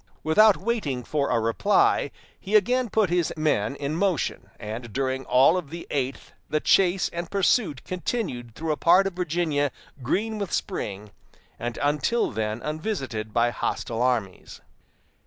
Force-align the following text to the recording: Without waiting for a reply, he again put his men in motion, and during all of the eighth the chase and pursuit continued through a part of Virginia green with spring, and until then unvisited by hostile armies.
Without 0.23 0.57
waiting 0.57 1.03
for 1.03 1.29
a 1.29 1.39
reply, 1.39 2.09
he 2.39 2.55
again 2.55 2.89
put 2.89 3.11
his 3.11 3.31
men 3.37 3.75
in 3.75 3.95
motion, 3.95 4.49
and 4.59 4.91
during 4.91 5.25
all 5.25 5.57
of 5.57 5.69
the 5.69 5.85
eighth 5.91 6.33
the 6.49 6.59
chase 6.59 7.07
and 7.13 7.29
pursuit 7.29 7.83
continued 7.83 8.55
through 8.55 8.71
a 8.71 8.77
part 8.77 9.05
of 9.05 9.13
Virginia 9.13 9.69
green 10.01 10.39
with 10.39 10.51
spring, 10.51 11.11
and 11.59 11.77
until 11.83 12.31
then 12.31 12.63
unvisited 12.63 13.31
by 13.31 13.51
hostile 13.51 14.01
armies. 14.01 14.59